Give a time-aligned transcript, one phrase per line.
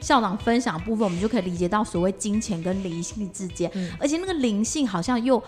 [0.00, 3.68] 校长分享的部分，我们就可以理解到所谓金钱跟灵性之间，
[3.98, 5.42] 而且那个灵性好像又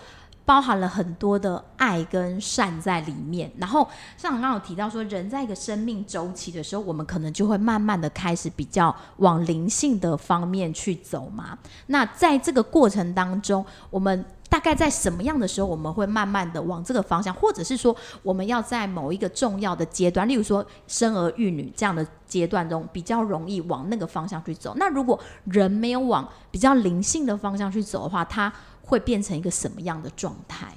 [0.49, 3.51] 包含了很多的爱跟善在里面。
[3.59, 3.87] 然后
[4.17, 11.55] 像刚刚有提到说，人在一个生命周期的时候，我们可能就会慢慢的开始比较往灵性的方面去走嘛。
[11.85, 24.73] 那在这个过程当中，我们大概在什么样的时候，我们会慢慢的往这个方向，或者是说，我们要在某一个重要的阶段，例如说生儿育女这样的阶段中，比较容易往那个方向去走。
[24.77, 28.51] 那如果人没有往比较灵性的方向去走的话，他
[28.89, 30.73] 会变成一个什么样的状态？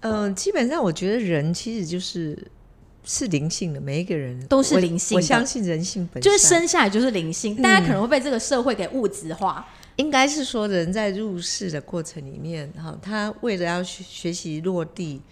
[0.00, 2.36] 嗯，基本上我觉得人其实就是
[3.04, 9.66] 是灵性的，每一个人都是灵性的我相信人性本就是生下来就是灵性，大家可能会被这个社会给物质化。
[9.96, 15.22] 应该是说，人在入世的过程里面，哈，他为了要学学习落地，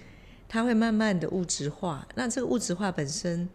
[0.48, 2.06] 他会慢慢的物质化。
[2.14, 3.48] 那这个物质化本身，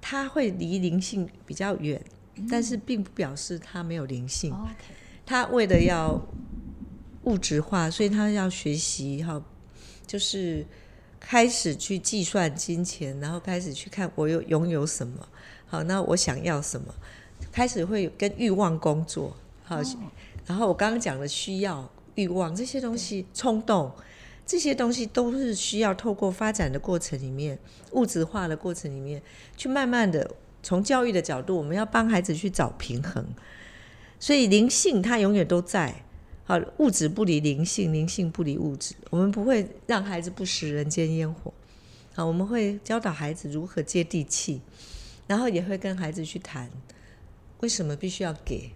[0.00, 2.02] 他会离灵性比较远，
[2.50, 4.52] 但是并不表示他没有灵性。
[4.52, 4.72] OK，
[5.24, 6.20] 他为了要
[7.24, 9.42] 物质化，所以他要学习哈，
[10.06, 10.66] 就是
[11.20, 15.28] 开始去计算金钱，然后开始去看我有拥有什么，
[15.66, 16.94] 好，那我想要什么，
[17.52, 19.80] 开始会跟欲望工作，好，
[20.46, 23.92] 然后我刚刚讲的需要、欲望这些东西，冲动
[24.44, 27.56] 这些东西都是需要透过发展的过程里面，
[27.92, 29.22] 物质化的过程里面，
[29.56, 30.28] 去慢慢的
[30.62, 33.24] 从教育的角度，我们要帮孩子去找平衡。
[34.18, 36.04] 所以灵性它永远都在，
[36.44, 38.96] 好，物质不离灵性，灵性不离物质。
[39.10, 41.54] 我们不会让孩子不食人间烟火，
[42.14, 44.60] 好，我们会教导孩子如何接地气，
[45.28, 46.68] 然后也会跟孩子去谈
[47.60, 48.72] 为什么必须要给，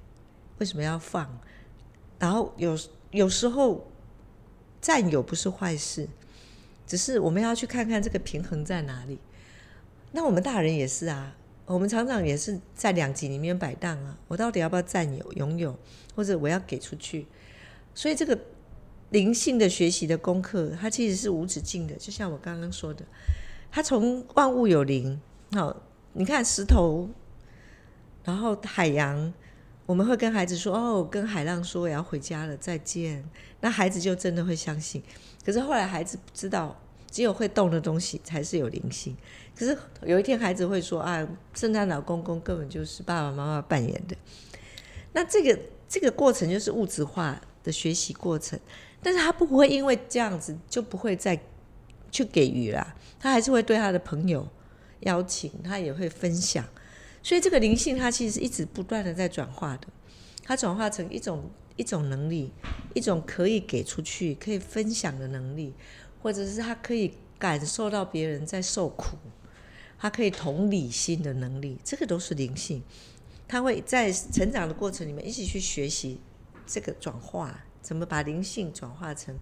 [0.59, 1.41] 为什么要放，
[2.21, 2.79] 然后有
[3.11, 3.91] 有时候
[4.81, 6.09] 占有不是坏事，
[6.87, 9.19] 只是我们要去看看这个平衡在哪里。
[10.13, 14.17] 那我们大人也是啊，我们常常也是在两极里面摆荡啊。
[14.29, 15.77] 我到底要不要占有、拥有，
[16.15, 17.27] 或者我要给出去？
[17.97, 18.39] 所以这个
[19.11, 21.95] 灵性的学习的功课，它其实是无止境的。
[21.97, 23.03] 就像我刚刚说的，
[23.73, 25.19] 它从万物有灵，
[25.53, 25.75] 好，
[26.13, 27.09] 你看石头，
[28.23, 29.33] 然后海洋，
[29.87, 33.25] 我们会跟孩子说：“哦，跟海浪说我要回家了，再见。”
[33.63, 35.03] 那孩子就真的会相信。
[35.43, 36.79] 可是后来孩子知道，
[37.11, 39.17] 只有会动的东西才是有灵性。
[39.57, 44.15] 可是有一天孩子会说：“啊，圣诞老公公根本就是爸爸妈妈扮演的。”
[45.15, 45.59] 那这个
[45.89, 48.59] 这个过程就是物质化的学习过程，
[49.03, 51.39] 但是他不会因为这样子就不会再
[52.11, 54.49] 去给予啦，他还是会对他的朋友
[55.01, 56.65] 邀请，他也会分享。
[57.23, 59.89] 所以这个灵性它其实是一直不断的在转化的，
[60.45, 62.53] 它转化成一种一种能力，
[62.95, 65.75] 一种可以给出去、可以分享的能力，
[66.23, 69.17] 或者是他可以感受到别人在受苦，
[69.99, 72.81] 他可以同理心的能力，这个都是灵性。
[73.49, 76.21] 他会在成长的过程里面一起去学习
[76.67, 79.35] 这个转化，怎么把灵性转化成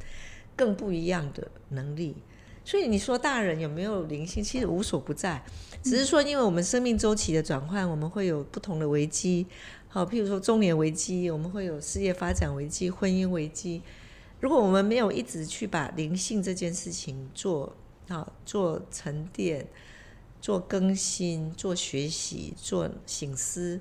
[0.54, 2.16] 更不一样的能力。
[2.64, 5.42] 所以你说大人有没有灵性，其实无所不在，
[5.82, 9.46] 只是说因为我们生命周期的转换，我们会有不同的危机。
[9.88, 13.82] 好，譬如说中年危机，我们会有事业发展危机、婚姻危机。
[14.40, 17.76] 如果我们没有一直去把灵性这件事情做
[18.08, 19.66] 好、做沉淀、
[20.40, 23.80] 做更新、做学习、做醒思、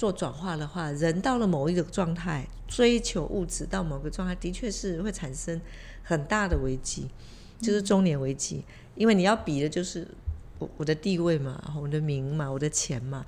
[0.00, 5.60] 做转化的话，人到了某一个状态，追求物质到某个状态，的确是会产生
[6.02, 7.06] 很大的危机，
[7.60, 8.64] 就是中年危机。
[8.94, 10.08] 因为你要比的就是
[10.58, 13.26] 我我的地位嘛，我的名嘛，我的钱嘛。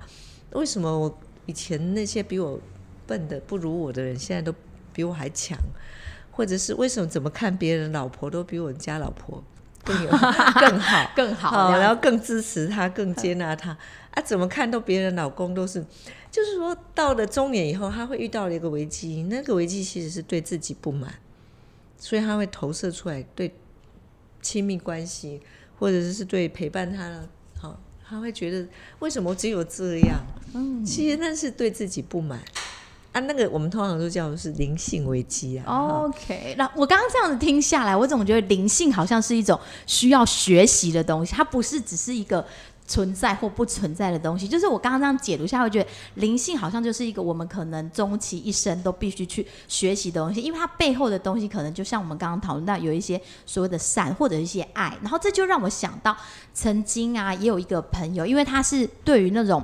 [0.53, 2.59] 为什么我以前那些比我
[3.05, 4.51] 笨的、不如我的人，现在都
[4.91, 5.55] 比我还强？
[6.31, 9.43] 或者是为什么怎么看别人老婆都比我们家老婆
[9.85, 11.11] 更有更好？
[11.15, 13.77] 更好然后更支持他，更接纳他
[14.11, 14.21] 啊！
[14.21, 15.83] 怎么看到别人老公都是，
[16.31, 21.13] 就是说到了中年以后，他会遇到了一个危机，那个危机其实是对自己不满，
[21.97, 23.53] 所以他会投射出来对
[24.41, 25.41] 亲密关系，
[25.77, 27.27] 或者是对陪伴他的，
[27.59, 28.65] 好，他会觉得
[28.99, 30.19] 为什么只有这样？
[30.53, 32.39] 嗯，其实那是对自己不满
[33.13, 33.21] 啊。
[33.21, 35.63] 那个我们通常都叫是灵性危机啊。
[36.03, 39.57] OK，那我刚刚这样子听下来，我总觉得灵性好像是一种
[39.87, 42.45] 需要学习的东西，它不是只是一个
[42.85, 44.45] 存在或不存在的东西。
[44.45, 56.15] 就是我刚刚这样解读下来，会觉得灵性好像就是一个我们可能终其一生都必须去学习的东西，因为它背后的东西可能就像我们刚刚讨论到有一些所谓的善或者一些爱，然后这就让我想到
[56.53, 59.63] 曾经啊，也有一个朋友，因为他是对于那种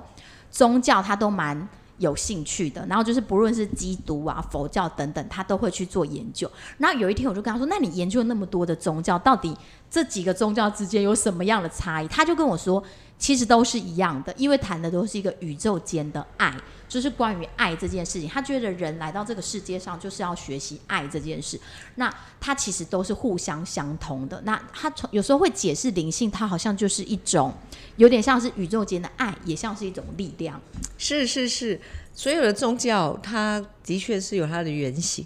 [0.50, 1.68] 宗教他都蛮
[2.00, 6.50] 有兴趣的，然后就是不论是基督啊、佛教等等，他都会去做研究。
[6.78, 9.56] 然后有一天我就跟他说：“那你研究那么多的宗教，到底
[9.90, 12.84] 这几个宗教之间有什么样的差异？”他就跟我说
[13.20, 16.56] ：“其实都是一样的，因为谈的都是一个宇宙间的爱。”
[16.90, 21.58] 就是关于爱这件事情，他觉得人来到这个世界上就是要学习爱这件事。
[21.96, 24.42] 那他其实都是互相相通的。
[24.44, 27.54] 那他从有时候会解释灵性，它好像就是一种
[27.98, 30.60] 有点像是宇宙间的爱，也像是一种力量。
[30.98, 31.80] 是是是，
[32.16, 35.24] 所有的宗教，它的确是有它的原型，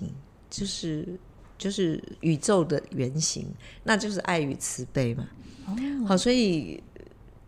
[0.50, 1.08] 就是
[1.58, 3.48] 就是宇宙的原型，
[3.84, 5.26] 那就是爱与慈悲嘛。
[5.68, 5.74] 哦，
[6.10, 6.84] 好，所以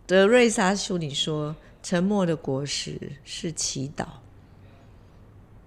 [0.07, 1.53] 德瑞莎修女说。
[1.85, 4.07] 沉默的果实是祈祷，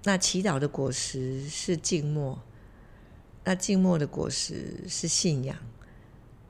[0.02, 2.42] 那祈祷的果实是静默，
[3.44, 5.56] 那静默的果实是信仰，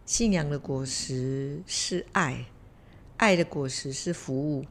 [0.06, 2.46] 信仰的果实是爱，
[3.18, 4.64] 爱的果实是服务，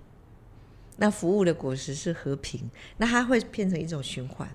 [0.96, 2.68] 那服务的果实是和平，
[2.98, 4.50] 那它会变成一种循环。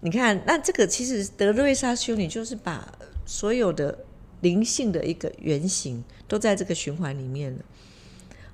[0.00, 4.04] 你看，那这个其实德瑞莎修女就是把所有的
[4.42, 7.64] 灵性的一个原型都在这个循环里面了。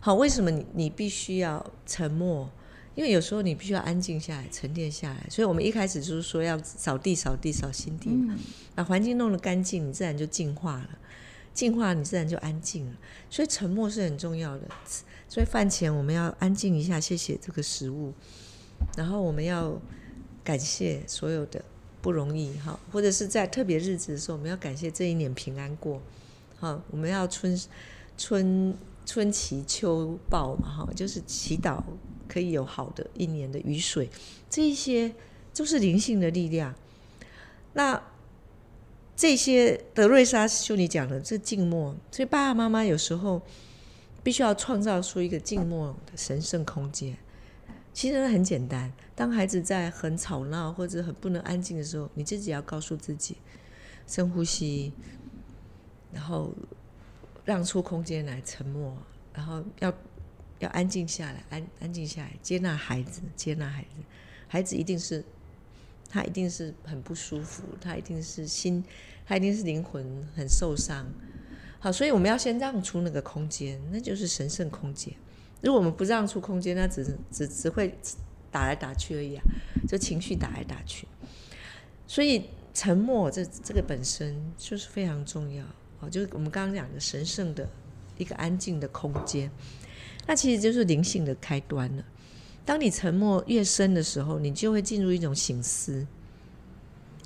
[0.00, 2.50] 好，为什么你你必须要沉默？
[2.96, 5.26] 因为有时候你必须要安静下来、沉淀下来。
[5.30, 8.10] 所以我们一开始就是说要扫地、扫地、扫心地，
[8.74, 10.98] 把环境弄得干净，你自然就净化了。
[11.54, 12.92] 净化，你自然就安静了。
[13.28, 14.66] 所以沉默是很重要的。
[15.28, 18.12] 所以饭前我们要安静一下，谢谢这个食物，
[18.96, 19.80] 然后我们要
[20.42, 21.62] 感谢所有的
[22.02, 26.02] 不容易哈，或者是在特别日子的时候，我们要感谢这一年平安过。
[26.58, 27.58] 好，我们要春
[28.18, 28.74] 春。
[29.06, 31.82] 春祈秋报嘛，哈，就是祈祷
[32.28, 34.08] 可以有好的一年的雨水，
[34.48, 35.12] 这一些
[35.52, 36.72] 都是灵性的力量。
[37.72, 38.00] 那
[39.16, 43.42] 这些德瑞莎修女讲的这静默，所以爸爸妈妈有时候
[44.22, 47.16] 必须要创造出一个静默的神圣空间。
[47.92, 53.36] 其实很简单，当孩子在很吵闹或者很不能安静的时候，你自己要告诉自己
[54.06, 54.92] 深呼吸，
[56.12, 56.54] 然后。
[57.50, 58.96] 让出空间来沉默，
[59.34, 59.92] 然后要
[60.60, 63.88] 要安静下来，安安静下来，接纳孩子，接纳孩子。
[64.46, 65.24] 孩子一定是
[66.08, 68.84] 他一定是很不舒服，他一定是心，
[69.26, 71.04] 他一定是灵魂很受伤。
[71.80, 75.12] 好，所以我们要先让出那个空间，那就是神圣空间。
[75.60, 77.98] 如果我们不让出空间，那只只只会
[78.52, 79.42] 打来打去而已啊，
[79.88, 81.08] 就情绪打来打去。
[82.06, 85.64] 所以沉默这这个本身就是非常重要。
[86.00, 87.68] 哦，就是我们刚刚讲的神圣的
[88.18, 89.50] 一个安静的空间，
[90.26, 92.04] 那其实就是灵性的开端了。
[92.64, 96.06] 当你沉默越深的时候，你就会进入一种醒思。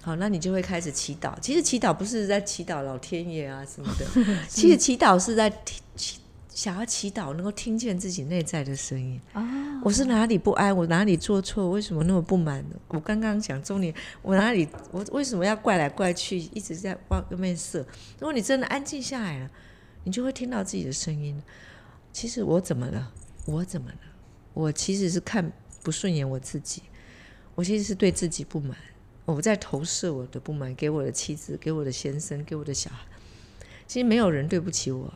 [0.03, 1.39] 好，那你就会开始祈祷。
[1.41, 4.07] 其实祈祷不是在祈祷老天爷啊什么的，
[4.49, 5.51] 其实祈祷是在
[5.97, 6.19] 祈
[6.55, 9.21] 想要祈祷能够听见自己内在的声音。
[9.33, 9.43] 啊，
[9.83, 10.75] 我是哪里不安？
[10.75, 11.69] 我哪里做错？
[11.69, 12.77] 为什么那么不满呢？
[12.87, 13.93] 我刚刚讲中年，
[14.23, 17.81] 我哪里我为什么要怪来怪去，一直在往外面射？
[18.21, 19.51] 如果你真的安静下来了，
[20.05, 21.43] 你就会听到自己的声音。
[22.13, 23.13] 其实我怎么了？
[23.47, 23.99] 我怎么了？
[24.53, 25.53] 我其实是看
[25.83, 26.83] 不顺眼我自己，
[27.57, 28.77] 我其实是对自己不满，
[29.25, 33.05] 我在投射我的不满给我的妻子、给我的先生、给我的小孩。
[33.89, 35.13] 其实没有人对不起我。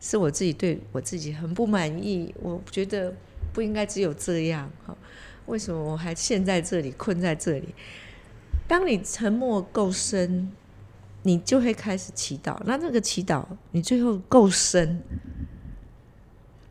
[0.00, 3.12] 是我自己对我自己很不满意，我觉得
[3.52, 4.96] 不应该只有这样哈。
[5.46, 7.74] 为什么我还陷在这里，困在这里？
[8.66, 10.52] 当你沉默够深，
[11.22, 12.60] 你就会开始祈祷。
[12.64, 15.02] 那那个祈祷，你最后够深。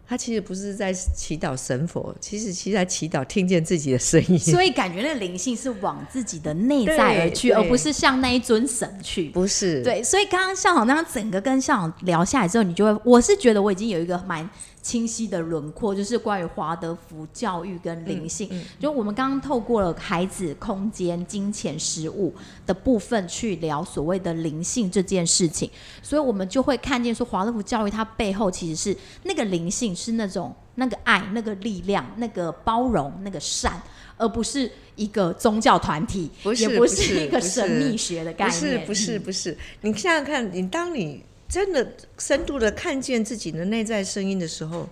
[0.07, 4.39] 他其实不是在祈祷神佛，其实其实在祈祷听见自己的声音。
[4.39, 9.29] 所以感觉那个灵性是往自己的内在而去，而不是向那一尊神去。
[9.29, 10.01] 不是，对。
[10.01, 14.49] 所以刚刚校长那样整个跟校长聊下来之后，你就会，我是觉得我已经有一个蛮。
[14.79, 18.49] 清晰的轮廓，就是关于华德福教育跟灵性。
[18.79, 22.33] 就我们刚刚透过了孩子、空间、金钱、食物
[22.65, 25.69] 的部分去聊所谓的灵性这件事情，
[26.01, 33.81] 所以我们就会看见说，华德福教育它背后其实是那个灵性，是那种那个爱、那个力量、那个包容、那个善，
[34.17, 38.85] 而不是一个宗教团体，也不是一个神秘学的概念。
[38.85, 39.57] 不是，不是，不是。
[39.81, 41.23] 你想想看，你当你。
[41.49, 44.85] 真的深度的看见自己的内在声音的时候，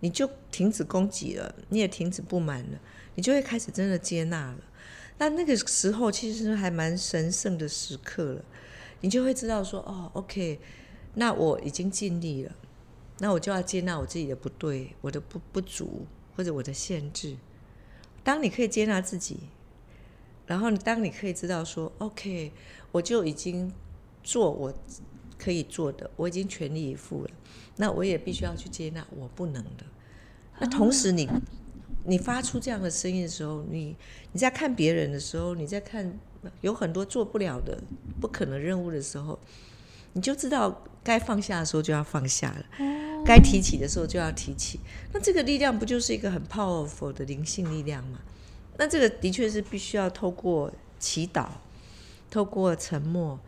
[0.00, 2.78] 你就停止攻击了，你也停止不满了，
[3.14, 4.58] 你就会开始真的接纳了。
[5.18, 8.44] 那那个时候其实还蛮神圣的时刻了，
[9.02, 10.58] 你就会知道说，哦，OK，
[11.14, 12.50] 那我已经尽力了，
[13.20, 17.36] 那我就要接纳我自己的不对，我的不不足或者我的限制。
[18.24, 19.38] 当你可以接纳自己，
[20.46, 22.52] 然后当你可以知道说，OK，
[22.90, 23.72] 我就已经
[24.24, 24.74] 做我。
[25.42, 27.30] 可以做的，我已经全力以赴了。
[27.76, 29.86] 那我也必须要去接纳我不能的。
[30.58, 31.26] 那同时，你
[32.04, 33.96] 你发出这样的声音的时候，你
[34.32, 36.20] 你在看别人的时候，你在看
[36.60, 37.82] 有很多做不了的、
[38.20, 39.38] 不可能任务的时候，
[40.12, 42.64] 你就知道该放下的时候就要放下了，
[43.24, 44.80] 该提起的时候就要提起。
[45.12, 48.18] 那这个力量不就是一个很 powerful 的灵性力量吗？
[48.76, 51.46] 那这个的确是必须要透过祈祷，
[52.30, 53.38] 透过沉默。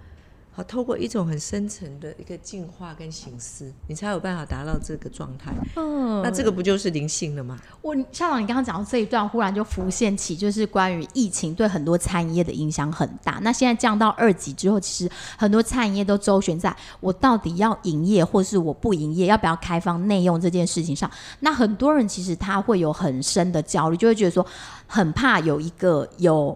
[0.54, 5.50] 好，透过一种很深层的一个进化跟形思，你才有办法达到这个状态。
[5.76, 7.59] 嗯，那这个不就是灵性了吗？
[7.80, 13.38] 我校长，你刚刚讲到这一段，忽然就浮现起，就是关于疫情对很多餐饮业的影响很大。
[13.40, 21.11] 那现在降到二级之后，其实很多餐饮业都周旋在我到底要营业，或是我不营业，要不要开放内用这件事情上。
[21.40, 24.47] 那很多人其实他会有很深的焦虑，就会觉得说，
[24.87, 26.54] 很怕有一个有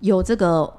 [0.00, 0.72] 有这个。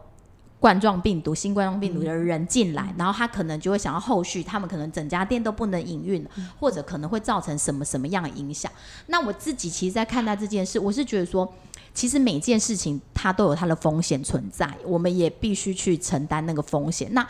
[0.60, 8.72] 冠状病毒、新冠状病毒的人进来，然后他可能就会想要后续，他们可能整家店都不能营运了，或者可能会造成什么什么样的影响？
[9.06, 11.48] 那我自己其实，在看待这件事，我是觉得说，
[11.94, 17.08] 其实每件事情它都有它的风险存在，我们也必须去承担那个风险。
[17.14, 17.28] 那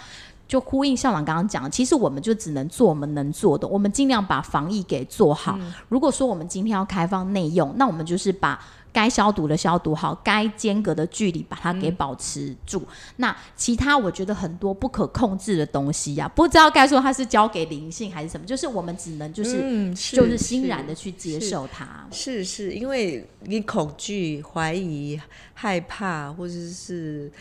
[0.48, 5.60] 就呼应校长刚刚讲，其实我们就只能做我们能做的，我们尽量把防疫给做好。
[5.90, 8.60] 如果说我们今天要开放内用，那我们就是把。
[8.94, 12.82] 该消毒的消毒好，该间隔的距离把它给保持住。
[13.18, 22.08] 那其他我觉得很多不可控制的东西呀，不知道该说它是交给灵性还是什么，就是我们只能就是就是欣然的去接受它。
[22.12, 25.20] 是是，因为你恐惧、怀疑、
[25.54, 27.32] 害怕或者是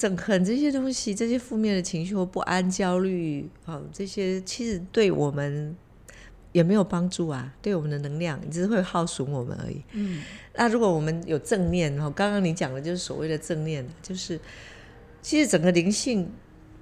[0.00, 5.76] 憎恨这些东西，这些负面的情绪或不安、焦虑哦，这些其实对我们。
[6.52, 9.80] 也没有帮助啊，对我们的能量，只是会耗损我们而已。
[9.92, 10.20] 嗯，
[10.56, 14.36] 那如果我们有正念，哦，刚刚你讲的就是所谓的正念，就是
[15.22, 16.28] 其实整个灵性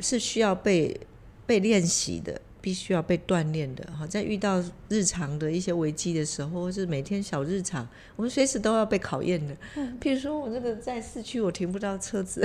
[0.01, 0.99] 是需要被
[1.45, 2.41] 被练习的。
[2.61, 7.87] 必须要被锻炼的哈，在遇到日常的一些危机的时候，或是每天小日常，
[8.17, 9.55] 我们随时都要被考验的。
[10.01, 12.41] 譬如说我这个在市区，我停不到车子，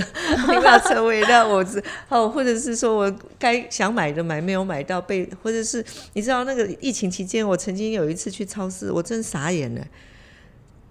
[0.45, 9.87] 停不到车位，那我是哦，或者是说我该想买的买没有买到，被或者是你知道那个疫情期间，我曾经有一次去超市，我真傻眼了，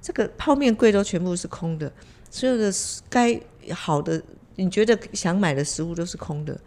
[0.00, 1.92] 这个泡面柜都全部是空的，
[2.30, 2.72] 所有的
[3.08, 4.20] 该好的
[4.56, 6.58] 你觉得想买的食物都是空的。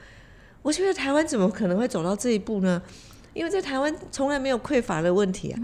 [0.65, 2.81] 我觉得台湾怎么可能会走到这一步呢？
[3.35, 5.59] 因为在台湾从来没有匮乏的问题啊。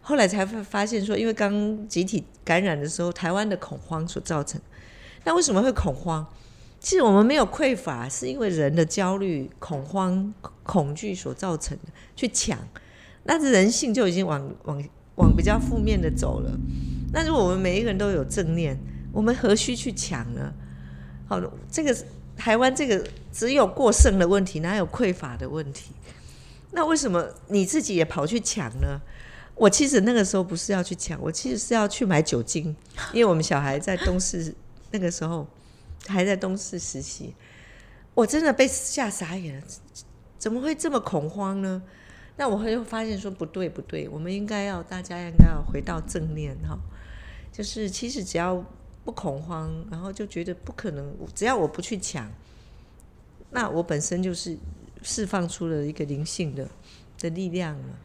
[0.00, 4.60] 后来才发现说，因为刚集体感染的时候，台湾的恐慌所造成。
[5.24, 6.24] 那为什么会恐慌？
[6.78, 11.90] 其实我们没有匮乏，是因为人的焦虑、恐慌、恐惧所造成的。
[12.14, 12.56] 去抢，
[13.24, 14.80] 那是人性就已经往往
[15.16, 16.56] 往比较负面的走了。
[17.12, 18.78] 那如果我们每一个人都有正念，
[19.12, 20.52] 我们何须去抢呢？
[21.26, 21.92] 好，这个。
[22.38, 25.90] 台湾这个只有过剩的问题，哪有匮乏的问题？
[26.70, 29.00] 那为什么你自己也跑去抢呢？
[29.56, 32.74] 我其实那个时候不是要去抢，我其实是要去买酒精，
[33.12, 34.54] 因为我们小孩在东市
[34.92, 35.44] 那个时候
[36.06, 37.34] 还在东市实习，
[38.14, 39.62] 我真的被吓傻眼了，
[40.38, 41.82] 怎么会这么恐慌呢？
[42.36, 46.78] 那我会发现说不对不对，我们应该要大家应该要回到正念哈，
[47.52, 48.64] 就是其实只要。
[49.08, 51.16] 不恐慌，然后就觉得不可能。
[51.34, 52.30] 只要我不去抢，
[53.50, 54.54] 那我本身就是
[55.02, 56.68] 释放出了一个灵性的
[57.18, 57.98] 的力量了。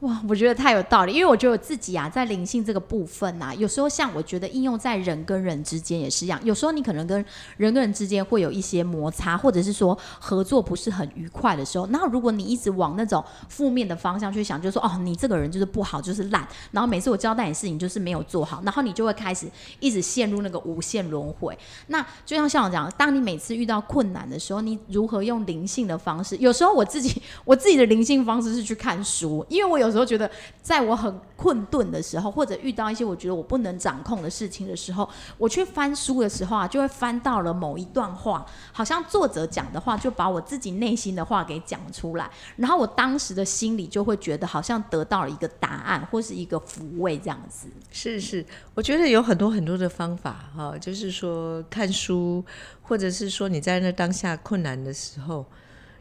[0.00, 6.38] 哇，我觉得太有道理，因为我觉得我自己啊，在灵性这个部分啊，有时候像我觉得应用在人跟人之间也是一样。
[6.44, 7.24] 有时候你可能跟
[7.56, 19.46] 人跟人之间会有一些摩擦，或者是说合作不是很愉快的时候，那如果你一直往那种负面的方向去想，就是说哦，你这个人就是不好，就是烂，然后每次我交代你事情就是没有做好，然后你就会开始
[19.80, 21.58] 一直陷入那个无限轮回。
[21.86, 26.36] 那就像校长讲，当你每次遇到困难的时候，你如何用灵性的方式？
[26.36, 29.85] 有时候我自己 我自己的灵性方式是去看书，因为我有。
[29.86, 47.68] 有时候觉得，在我很困顿的时候，或者遇到一些我觉得我不能掌控的事情的时候，我去翻书的时候啊，就会翻到了某一段话，好像作者讲的话，就把我自己内心的话给讲出来，然后我当时的心里就会觉得好像得到了一个答案，或是一个抚慰这样子。
[47.90, 52.44] 是是，我觉得有很多很多的方法哈，就是说看书，
[52.82, 55.46] 或者是说你在那当下困难的时候，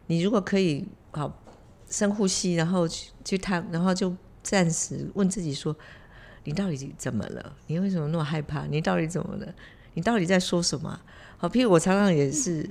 [0.08, 1.32] 你如果可以好。
[1.96, 5.74] 深呼吸，然后去去探，然后就暂时问自己说
[6.44, 7.56] ：“你到底怎么了？
[7.68, 8.66] 你为什么那么害怕？
[8.66, 9.48] 你到底怎么了？
[9.94, 11.00] 你到底在说什么？”
[11.40, 12.70] 好，譬如我常常也是，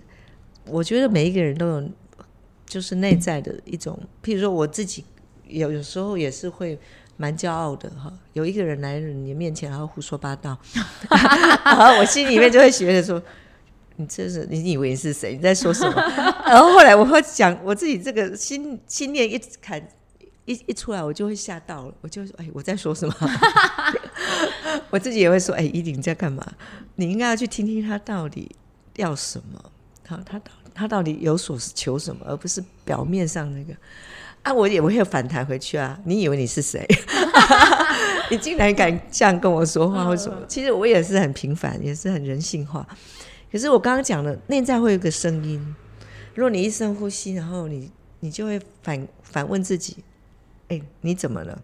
[0.66, 1.90] 我觉得每一个人都有
[2.66, 5.02] 就是内在的一种，譬如说我自己
[5.46, 6.78] 有有时候也是会
[7.16, 8.12] 蛮骄傲的哈。
[8.34, 10.58] 有一个人来你面前，然后胡说八道，
[11.64, 13.22] 然后我心里面就会觉得说。
[13.96, 15.34] 你这是你以为你是谁？
[15.34, 15.94] 你在说什么？
[16.46, 19.80] 然后后来我会讲我自己这个心心念一砍
[20.44, 23.14] 一一出来，我就会吓到了，我就哎我在说什么？
[24.90, 26.44] 我自己也会说，哎，依林在干嘛？
[26.96, 28.50] 你应该要去听听他到底
[28.96, 29.62] 要什么，
[30.06, 33.74] 好，他到他到底有所求什么，而不是表面上那个。
[34.42, 35.98] 啊，我也会反弹回去啊！
[36.04, 36.86] 你以为你是谁？
[38.30, 40.36] 你竟然敢这样跟我说话，或什么？
[40.46, 42.86] 其实我也是很平凡，也是很人性化。
[43.54, 45.64] 可是我刚刚讲的，内在会有个声音。
[46.34, 49.98] 如果你一深呼吸，然后你你就会反反问自己：
[50.66, 51.56] 哎，你怎么了？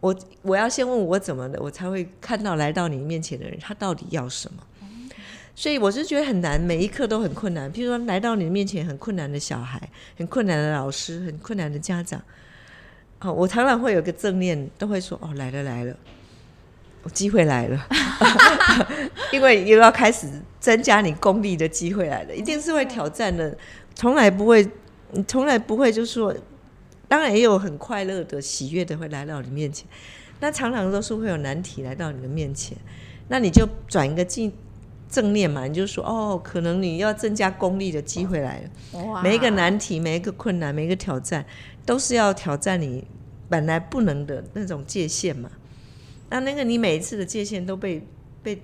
[0.00, 4.60] 我我要先问我怎么了，我才会看到来到你面前的人，他到底要什么。
[5.54, 7.72] 所以我是觉得很难，每一刻都很困难。
[7.72, 9.80] 譬如说，来到你面前很困难的小孩，
[10.18, 12.20] 很困难的老师，很困难的家长，
[13.20, 15.96] 好，我常常会有个正念，都会说：“哦，来了来了，
[17.10, 17.86] 机会来了。
[19.32, 20.26] ”因为又要开始
[20.60, 23.56] 增加你功力的机会来了，一定是会挑战的，
[23.94, 24.68] 从来不会，
[25.26, 26.34] 从来不会就是说，
[27.08, 29.86] 当然也有很快乐的、喜悦的会来到你面前，
[30.40, 32.76] 那常常都是会有难题来到你的面前，
[33.28, 34.52] 那你就转一个镜。
[35.08, 39.22] 正念嘛，你就说哦，可能你要增加功力的机会来了。
[39.22, 41.46] 每一个难题、每一个困难、每一个挑战，
[41.86, 43.06] 都是要挑战你
[43.48, 45.48] 本来不能的那种界限嘛。
[46.30, 48.06] 那那个你每一次的界限都被
[48.42, 48.62] 被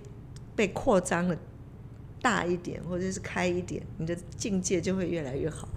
[0.54, 1.36] 被扩张了
[2.20, 5.68] 大一点，或者是开一点，你的境界就会越来越好。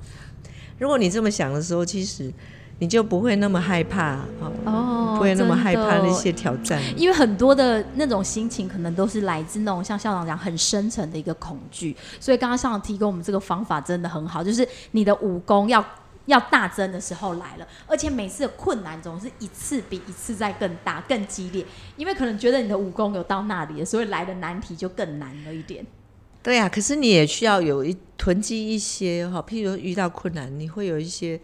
[0.78, 2.32] 如果你这么想的时候，其实。
[2.78, 4.20] 你就不会那么害怕
[4.66, 15.82] 哦，不会那么害怕那些挑战，因为很多的那种心情可能都是来自那种像校长讲很深层的一个恐惧，所以刚刚校长提供我们这个方法真的很好，就是你的武功要
[16.26, 21.66] 要大增的时候来了，而且每次的困难总是一次比一次在更大、更激烈，
[21.98, 25.86] 因为可能觉得你的武功有到那里了，所以来的难题就更难了一点。
[26.42, 31.40] 对呀，可是你也需要有一囤积一些哈，譬如遇到困难，你会有一些。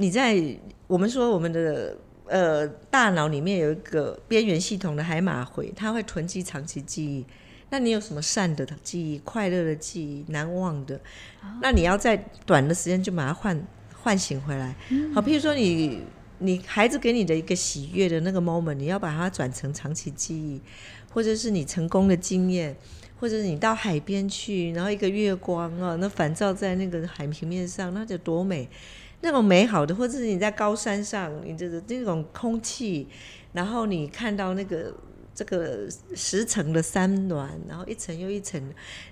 [0.00, 0.40] 你在
[0.86, 1.96] 我们说我们的
[2.26, 7.26] 呃大脑里面有一个边缘系统的海马回，它会囤积长期记忆。
[7.70, 11.00] 那你有什么善的记忆、快乐的记忆、难忘的？
[11.60, 12.16] 那你要在
[12.46, 13.60] 短的时间就把它换
[14.08, 14.74] 唤醒回来。
[15.14, 16.00] 好，譬如说你
[16.38, 20.58] 你孩子给你的一个喜悦的那个 moment，你要把它转成长期记忆，
[21.12, 22.74] 或者是你成功的经验，
[23.20, 28.66] 或者是你到海边去，然后一个月光啊，那反照在那个海平面上，那就多美。
[29.20, 33.06] 那种美好的，或者是你在高山上，你就是那种空气，
[33.52, 34.94] 然后你看到那个
[35.34, 38.58] 这个十层的山峦，然后一层又一层，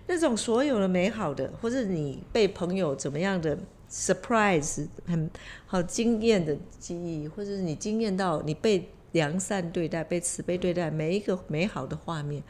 [0.07, 3.59] 那种所有的美好的，或者你被朋友怎么样的
[3.91, 5.31] surprise，很
[5.67, 12.43] 好惊艳的记忆，或者是你惊艳到你被良善对待、被慈悲对待，每一个美好的画面，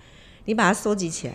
[0.44, 1.34] 你把它收集起来。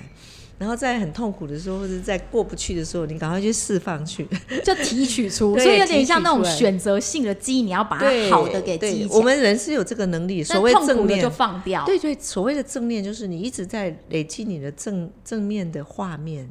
[0.58, 4.28] 然后在很痛苦的时候，或者在过不去的时候，你赶快去释放去，
[4.64, 9.08] 就提取出， 所以有点像那种选择性的记忆，你要把它好的给记。
[9.10, 11.84] 我们人是有这个能力，所谓正面就放掉。
[11.84, 16.48] 对对，所谓的正面就是你一直在累积你的正正面的画面，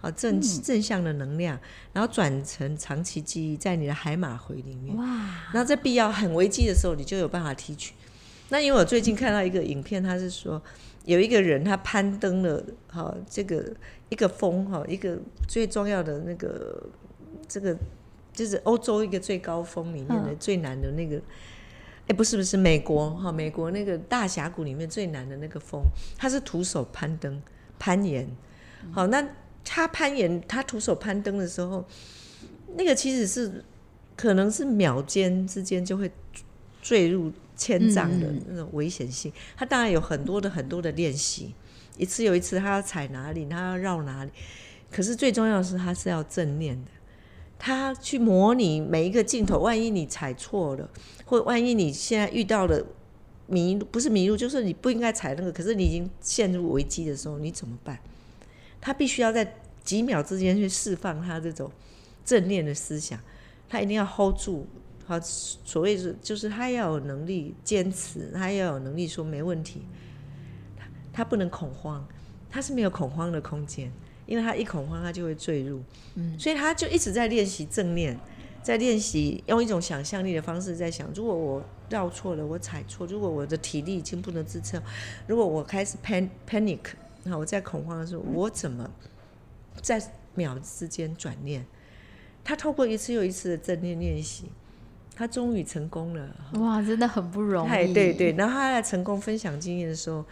[0.00, 1.58] 啊正正向的能量，
[1.92, 4.96] 然后转成长期记忆在你的海马回里面。
[4.96, 5.04] 哇！
[5.52, 7.94] 然后在必要很危机的时候，你就有办法提取。
[8.48, 10.62] 那因为我最近看到一个影片，他是说。
[11.06, 13.64] 有一个人，他攀登了哈这个
[14.10, 16.82] 一个峰哈，一个最重要的那个
[17.48, 17.74] 这个
[18.34, 21.18] 就是欧洲一个最高峰里面的最难的那个，
[22.06, 25.82] 哎，不是不是美国哈，美国那个大峡谷里面最难的那个峰，
[26.18, 27.42] 他是徒手攀登
[27.78, 28.28] 攀岩，
[28.92, 29.26] 好，那
[29.72, 31.86] 他攀岩他徒手攀登的时候，
[32.74, 33.64] 那个其实是
[34.16, 36.10] 可能是秒间之间就会
[36.82, 37.32] 坠入。
[37.60, 41.54] 千丈的那种危险性，他当然有很多的很多的练习，
[41.98, 44.30] 一次又一次，他要踩哪里，他要绕哪里。
[44.90, 46.90] 可是最重要的是，他是要正念的，
[47.58, 49.58] 他去模拟每一个镜头。
[49.58, 50.88] 万一你踩错了，
[51.26, 52.82] 或万一你现在遇到了
[53.46, 57.98] 迷路，不是迷路，就是你不应该踩那个，可是你已经陷入危机的时候，你怎么办？
[58.80, 61.70] 他必须要在几秒之间去释放他这种
[62.24, 63.18] 正念的思想，
[63.68, 64.66] 他一定要 hold 住。
[65.06, 69.82] 好，所谓是就是他要有能力坚持，他要有能力说没问题，
[70.76, 72.06] 他他不能恐慌，
[72.48, 73.90] 他是没有恐慌的空间，
[74.26, 75.80] 因为他一恐慌他就会坠入，
[76.14, 78.16] 嗯，所以他就一直在练习正念，
[78.62, 84.80] 在练习用一种想象力的方式在想，如果我绕错了，我踩错，如果我的体力已经不能支撑，
[85.26, 86.78] 如果我开始 pan panic，
[87.24, 88.88] 那我在恐慌的时候，我怎么
[89.80, 90.02] 在
[90.34, 91.64] 秒之间转念？
[92.44, 94.44] 他透过一次又一次的正念练习。
[95.16, 97.92] 他终于成功了，哇，真的很不容易。
[97.92, 100.24] 对对，然后他在成功分享经验的时候，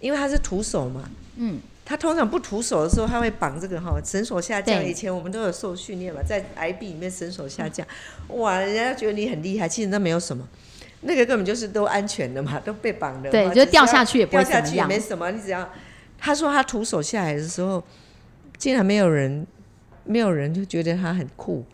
[0.00, 4.84] 因为他是徒手嘛，嗯，他通常不徒手的时候，他会绑这个哈绳索下降。
[4.84, 7.86] 以前我们都有受训练嘛，在 IB 里面绳索下降，
[8.30, 10.48] 哇，人家觉得你很厉害，其实那没有什么。
[11.02, 15.70] 那个根本就是都安全的嘛，都被绑的，对，就掉下去也不会掉下去也没什么，你只要
[16.18, 17.80] 他说他徒手下来的时候，
[18.58, 19.46] 竟然没有人，
[20.04, 21.64] 没有人就觉得他很酷，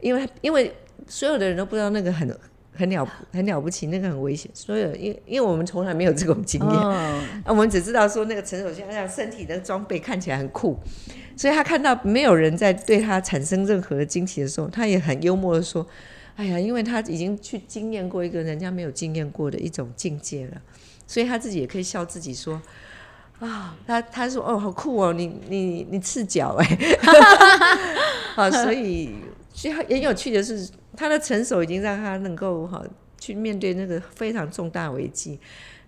[0.00, 0.72] 因为因为
[1.08, 2.28] 所有的人都不知道那个很
[2.72, 10.78] 很了很了不起，那个很危险，所有因因为我们从来没有这种经验，啊， 我们只知道说那个陈手下样身体的装备看起来很酷，
[11.36, 15.86] 所以他看到没有人在对他产生任何的惊奇的时候，他也很幽默的说。
[16.38, 20.60] 哎呀，因为他已经去经验过一个人家没有经验过的一种境界了，
[21.06, 22.60] 所以他自己也可以笑自己说
[23.40, 26.96] ：“啊，他他说哦，好酷哦，你你你赤脚哎，
[28.36, 29.14] 啊，所以
[29.52, 32.82] 所以很有趣的是，他的成熟已经让他能够哈
[33.18, 35.38] 去面对那个非常重大危机，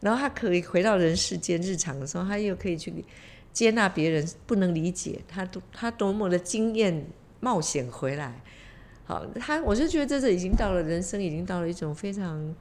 [0.01, 2.93] 然后他可以回到人世间日常的时候，他又可以去
[3.53, 7.07] 接纳别人不能理解他多他多么的经验
[7.41, 8.41] 冒险回来。”
[9.09, 12.55] 好，他我就觉得这是已经到了人生，已经到了一种非常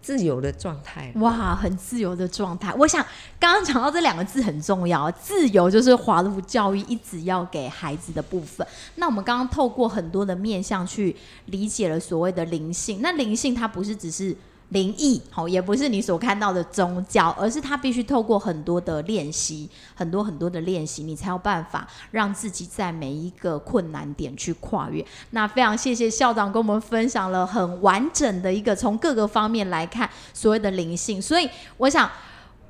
[0.00, 1.12] 自由的状态。
[1.16, 2.74] 哇，很自由的状态。
[2.74, 3.04] 我想
[3.38, 8.66] 刚刚讲到这两个字很重要，自由就是华路教育一直要给孩子的部分。
[8.96, 11.14] 那我们刚刚透过很多的面向去
[11.46, 13.00] 理解了所谓的灵性。
[13.02, 14.36] 那灵性它不是只是。
[14.70, 25.04] 灵异，好，也不是你所看到的宗教，而是他必须透过很多的练习，很多很多的练习，你才有办法让自己在每一个困难点去跨越。
[25.30, 32.10] 那非常谢谢校长跟我们分享了很完整的一个从各个方面来看所谓的灵性，所以我想。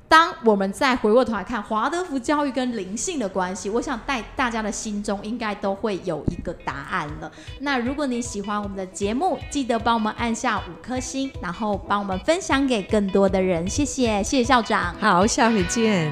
[0.09, 7.31] 当我们再回过头来看华德福教育跟灵性的关系，我想带大家的心中应该都会有一个答案了。
[7.59, 13.69] 那如果你喜欢我们的节目，记得帮我们按下五颗星，然后帮我们分享给更多的人。
[13.69, 14.95] 谢谢，谢谢校长。
[14.99, 16.11] 好，下回见。